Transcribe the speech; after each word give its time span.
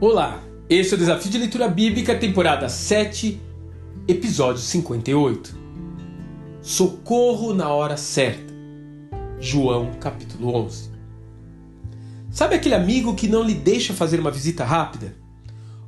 Olá, 0.00 0.42
esse 0.68 0.92
é 0.92 0.96
o 0.96 0.98
Desafio 0.98 1.30
de 1.30 1.38
Leitura 1.38 1.68
Bíblica, 1.68 2.16
temporada 2.16 2.68
7, 2.68 3.40
episódio 4.08 4.60
58. 4.60 5.56
Socorro 6.60 7.54
na 7.54 7.68
hora 7.68 7.96
certa. 7.96 8.52
João, 9.38 9.92
capítulo 10.00 10.52
11. 10.52 10.90
Sabe 12.28 12.56
aquele 12.56 12.74
amigo 12.74 13.14
que 13.14 13.28
não 13.28 13.44
lhe 13.44 13.54
deixa 13.54 13.94
fazer 13.94 14.18
uma 14.18 14.32
visita 14.32 14.64
rápida? 14.64 15.14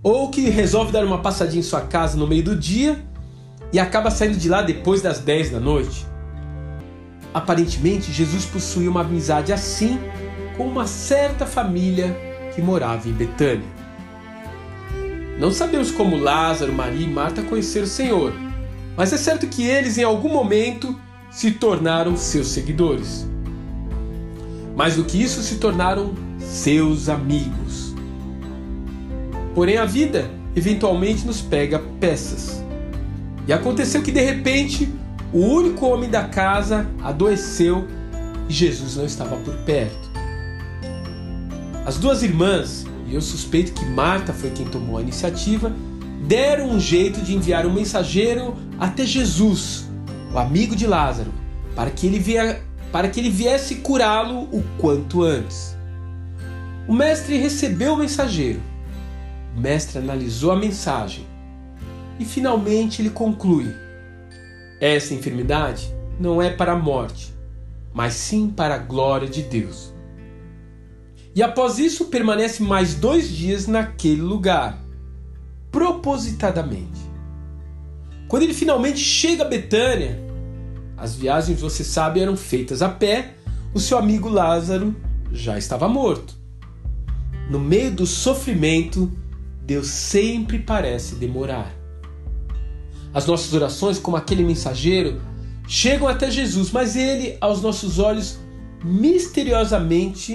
Ou 0.04 0.30
que 0.30 0.48
resolve 0.50 0.92
dar 0.92 1.04
uma 1.04 1.20
passadinha 1.20 1.60
em 1.60 1.64
sua 1.64 1.80
casa 1.80 2.16
no 2.16 2.28
meio 2.28 2.44
do 2.44 2.54
dia 2.54 3.04
e 3.72 3.78
acaba 3.80 4.08
saindo 4.08 4.38
de 4.38 4.48
lá 4.48 4.62
depois 4.62 5.02
das 5.02 5.18
10 5.18 5.50
da 5.50 5.60
noite? 5.60 6.06
Aparentemente, 7.34 8.12
Jesus 8.12 8.46
possuía 8.46 8.88
uma 8.88 9.00
amizade 9.00 9.52
assim 9.52 9.98
com 10.56 10.64
uma 10.64 10.86
certa 10.86 11.44
família 11.44 12.16
que 12.54 12.62
morava 12.62 13.08
em 13.08 13.12
Betânia. 13.12 13.75
Não 15.38 15.52
sabemos 15.52 15.90
como 15.90 16.16
Lázaro, 16.16 16.72
Maria 16.72 17.06
e 17.06 17.10
Marta 17.10 17.42
conheceram 17.42 17.84
o 17.84 17.90
Senhor, 17.90 18.32
mas 18.96 19.12
é 19.12 19.18
certo 19.18 19.46
que 19.46 19.64
eles 19.64 19.98
em 19.98 20.02
algum 20.02 20.32
momento 20.32 20.98
se 21.30 21.50
tornaram 21.50 22.16
seus 22.16 22.48
seguidores. 22.48 23.28
Mais 24.74 24.96
do 24.96 25.04
que 25.04 25.22
isso, 25.22 25.42
se 25.42 25.56
tornaram 25.56 26.14
seus 26.38 27.08
amigos. 27.08 27.94
Porém, 29.54 29.76
a 29.76 29.84
vida 29.84 30.30
eventualmente 30.54 31.26
nos 31.26 31.42
pega 31.42 31.82
peças. 32.00 32.64
E 33.46 33.52
aconteceu 33.52 34.02
que 34.02 34.10
de 34.10 34.20
repente 34.20 34.88
o 35.32 35.40
único 35.40 35.86
homem 35.86 36.08
da 36.08 36.24
casa 36.24 36.88
adoeceu 37.02 37.86
e 38.48 38.52
Jesus 38.52 38.96
não 38.96 39.04
estava 39.04 39.36
por 39.36 39.54
perto. 39.58 40.10
As 41.84 41.98
duas 41.98 42.22
irmãs, 42.22 42.86
e 43.08 43.14
eu 43.14 43.20
suspeito 43.20 43.72
que 43.72 43.84
Marta 43.84 44.32
foi 44.32 44.50
quem 44.50 44.66
tomou 44.66 44.98
a 44.98 45.02
iniciativa, 45.02 45.72
deram 46.26 46.70
um 46.70 46.80
jeito 46.80 47.20
de 47.20 47.34
enviar 47.34 47.64
um 47.66 47.72
mensageiro 47.72 48.56
até 48.78 49.06
Jesus, 49.06 49.88
o 50.32 50.38
amigo 50.38 50.74
de 50.74 50.86
Lázaro, 50.86 51.32
para 51.74 51.90
que 51.90 52.06
ele, 52.06 52.18
via, 52.18 52.60
para 52.90 53.08
que 53.08 53.20
ele 53.20 53.30
viesse 53.30 53.76
curá-lo 53.76 54.48
o 54.52 54.64
quanto 54.78 55.22
antes. 55.22 55.76
O 56.88 56.92
mestre 56.92 57.36
recebeu 57.36 57.94
o 57.94 57.96
mensageiro. 57.96 58.60
O 59.56 59.60
mestre 59.60 59.98
analisou 59.98 60.52
a 60.52 60.56
mensagem 60.56 61.26
e 62.18 62.24
finalmente 62.24 63.00
ele 63.00 63.10
conclui: 63.10 63.72
essa 64.80 65.14
enfermidade 65.14 65.94
não 66.18 66.42
é 66.42 66.50
para 66.50 66.72
a 66.72 66.76
morte, 66.76 67.32
mas 67.94 68.14
sim 68.14 68.48
para 68.48 68.74
a 68.74 68.78
glória 68.78 69.28
de 69.28 69.42
Deus 69.42 69.95
e 71.36 71.42
após 71.42 71.78
isso 71.78 72.06
permanece 72.06 72.62
mais 72.62 72.94
dois 72.94 73.28
dias 73.28 73.66
naquele 73.66 74.22
lugar, 74.22 74.82
propositadamente. 75.70 76.98
Quando 78.26 78.44
ele 78.44 78.54
finalmente 78.54 79.00
chega 79.00 79.44
a 79.44 79.46
Betânia, 79.46 80.18
as 80.96 81.14
viagens, 81.14 81.60
você 81.60 81.84
sabe, 81.84 82.20
eram 82.20 82.38
feitas 82.38 82.80
a 82.80 82.88
pé, 82.88 83.34
o 83.74 83.78
seu 83.78 83.98
amigo 83.98 84.30
Lázaro 84.30 84.96
já 85.30 85.58
estava 85.58 85.86
morto. 85.86 86.34
No 87.50 87.60
meio 87.60 87.90
do 87.90 88.06
sofrimento, 88.06 89.12
Deus 89.60 89.88
sempre 89.88 90.58
parece 90.58 91.16
demorar. 91.16 91.70
As 93.12 93.26
nossas 93.26 93.52
orações, 93.52 93.98
como 93.98 94.16
aquele 94.16 94.42
mensageiro, 94.42 95.20
chegam 95.68 96.08
até 96.08 96.30
Jesus, 96.30 96.70
mas 96.70 96.96
ele, 96.96 97.36
aos 97.42 97.60
nossos 97.60 97.98
olhos, 97.98 98.38
misteriosamente 98.82 100.34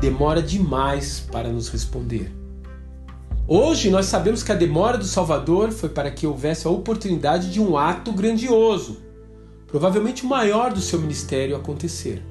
demora 0.00 0.40
demais 0.40 1.20
para 1.20 1.48
nos 1.48 1.68
responder. 1.68 2.32
Hoje 3.46 3.90
nós 3.90 4.06
sabemos 4.06 4.42
que 4.42 4.52
a 4.52 4.54
demora 4.54 4.98
do 4.98 5.04
Salvador 5.04 5.72
foi 5.72 5.88
para 5.88 6.10
que 6.10 6.26
houvesse 6.26 6.66
a 6.66 6.70
oportunidade 6.70 7.50
de 7.50 7.60
um 7.60 7.76
ato 7.76 8.12
grandioso, 8.12 8.98
provavelmente 9.66 10.24
o 10.24 10.28
maior 10.28 10.72
do 10.72 10.80
seu 10.80 11.00
ministério, 11.00 11.56
acontecer. 11.56 12.22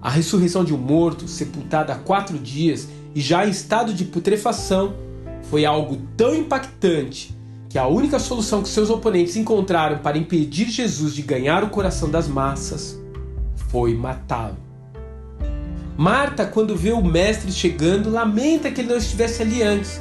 A 0.00 0.10
ressurreição 0.10 0.64
de 0.64 0.72
um 0.72 0.78
morto, 0.78 1.28
sepultado 1.28 1.92
há 1.92 1.96
quatro 1.96 2.38
dias 2.38 2.88
e 3.14 3.20
já 3.20 3.46
em 3.46 3.50
estado 3.50 3.92
de 3.92 4.04
putrefação, 4.04 4.94
foi 5.42 5.64
algo 5.64 5.98
tão 6.16 6.34
impactante 6.34 7.36
que 7.68 7.78
a 7.78 7.86
única 7.86 8.18
solução 8.18 8.62
que 8.62 8.68
seus 8.68 8.88
oponentes 8.88 9.36
encontraram 9.36 9.98
para 9.98 10.16
impedir 10.16 10.70
Jesus 10.70 11.14
de 11.14 11.22
ganhar 11.22 11.62
o 11.62 11.68
coração 11.68 12.10
das 12.10 12.26
massas 12.26 12.98
foi 13.68 13.94
matá-lo. 13.94 14.67
Marta, 15.98 16.46
quando 16.46 16.76
vê 16.76 16.92
o 16.92 17.02
mestre 17.02 17.50
chegando, 17.50 18.08
lamenta 18.08 18.70
que 18.70 18.82
ele 18.82 18.90
não 18.90 18.98
estivesse 18.98 19.42
ali 19.42 19.64
antes. 19.64 20.00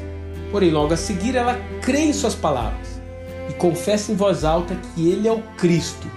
Porém, 0.51 0.69
logo 0.69 0.93
a 0.93 0.97
seguir, 0.97 1.35
ela 1.35 1.59
crê 1.81 2.01
em 2.01 2.13
suas 2.13 2.35
palavras 2.35 3.01
e 3.49 3.53
confessa 3.53 4.11
em 4.11 4.15
voz 4.15 4.43
alta 4.43 4.75
que 4.75 5.09
ele 5.09 5.27
é 5.27 5.31
o 5.31 5.41
Cristo, 5.57 6.07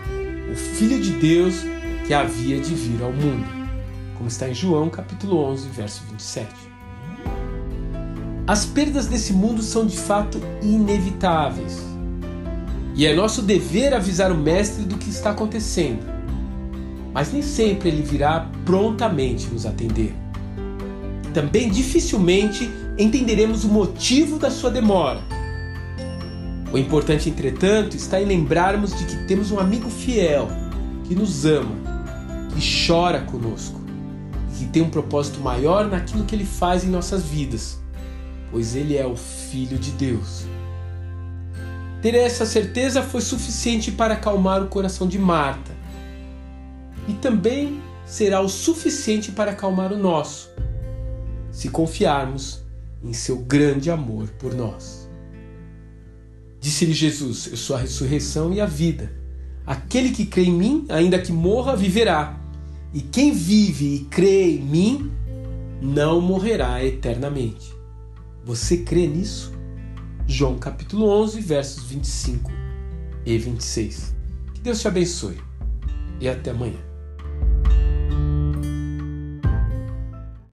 o 0.53 0.55
Filho 0.55 1.01
de 1.01 1.13
Deus 1.13 1.63
que 2.07 2.13
havia 2.13 2.61
de 2.61 2.75
vir 2.75 3.03
ao 3.03 3.11
mundo. 3.11 3.47
Como 4.19 4.29
está 4.29 4.51
em 4.51 4.55
João, 4.55 4.91
capítulo 4.91 5.43
11, 5.45 5.71
verso 5.71 6.03
27. 6.11 6.47
As 8.47 8.67
perdas 8.67 9.07
desse 9.07 9.33
mundo 9.33 9.63
são 9.63 9.87
de 9.87 9.97
fato 9.97 10.43
inevitáveis. 10.61 11.83
E 12.95 13.07
é 13.07 13.15
nosso 13.15 13.41
dever 13.41 13.95
avisar 13.95 14.31
o 14.31 14.37
Mestre 14.37 14.85
do 14.85 14.99
que 14.99 15.09
está 15.09 15.31
acontecendo 15.31 16.20
mas 17.13 17.33
nem 17.33 17.43
sempre 17.43 17.89
ele 17.89 18.03
virá 18.03 18.49
prontamente 18.65 19.49
nos 19.49 19.67
atender. 19.67 20.15
Também 21.35 21.71
dificilmente 21.71 22.69
entenderemos 22.99 23.65
o 23.65 23.69
motivo 23.69 24.39
da 24.39 24.51
sua 24.51 24.71
demora. 24.71 25.21
O 26.73 26.79
importante, 26.79 27.29
entretanto, 27.29 27.97
está 27.97 28.21
em 28.21 28.25
lembrarmos 28.25 28.97
de 28.97 29.05
que 29.05 29.25
temos 29.27 29.51
um 29.51 29.59
amigo 29.59 29.91
fiel 29.91 30.49
que 31.05 31.15
nos 31.15 31.45
ama, 31.45 31.75
que 32.55 32.87
chora 32.87 33.23
conosco 33.23 33.81
e 34.53 34.59
que 34.59 34.67
tem 34.67 34.83
um 34.83 34.91
propósito 34.91 35.41
maior 35.41 35.89
naquilo 35.89 36.25
que 36.25 36.35
ele 36.35 36.45
faz 36.45 36.85
em 36.85 36.89
nossas 36.89 37.25
vidas, 37.25 37.81
pois 38.53 38.77
ele 38.77 38.97
é 38.97 39.05
o 39.05 39.17
Filho 39.17 39.79
de 39.79 39.91
Deus. 39.93 40.45
Ter 42.01 42.15
essa 42.15 42.47
certeza 42.47 43.03
foi 43.03 43.21
suficiente 43.21 43.91
para 43.91 44.15
acalmar 44.15 44.63
o 44.63 44.69
coração 44.69 45.07
de 45.09 45.19
Marta 45.19 45.80
e 47.11 47.15
também 47.15 47.83
será 48.07 48.41
o 48.41 48.49
suficiente 48.49 49.33
para 49.33 49.51
acalmar 49.51 49.93
o 49.93 49.99
nosso, 49.99 50.49
se 51.51 51.69
confiarmos 51.69 52.63
em 53.03 53.13
seu 53.13 53.39
grande 53.39 53.91
amor 53.91 54.29
por 54.39 54.55
nós. 54.55 55.11
Disse-lhe 56.61 56.93
Jesus: 56.93 57.49
Eu 57.49 57.57
sou 57.57 57.75
a 57.75 57.81
ressurreição 57.81 58.53
e 58.53 58.61
a 58.61 58.67
vida. 58.67 59.13
Aquele 59.67 60.11
que 60.11 60.27
crê 60.27 60.45
em 60.45 60.53
mim, 60.53 60.87
ainda 60.89 61.19
que 61.19 61.33
morra, 61.33 61.75
viverá. 61.75 62.39
E 62.93 63.01
quem 63.01 63.33
vive 63.33 63.95
e 63.95 63.99
crê 64.05 64.57
em 64.57 64.63
mim, 64.63 65.11
não 65.81 66.21
morrerá 66.21 66.85
eternamente. 66.85 67.75
Você 68.45 68.79
crê 68.79 69.07
nisso? 69.07 69.53
João 70.27 70.59
capítulo 70.59 71.09
11, 71.09 71.41
versos 71.41 71.85
25 71.85 72.53
e 73.27 73.37
26. 73.37 74.15
Que 74.55 74.61
Deus 74.61 74.81
te 74.81 74.89
abençoe 74.89 75.39
e 76.21 76.29
até 76.29 76.51
amanhã. 76.51 76.90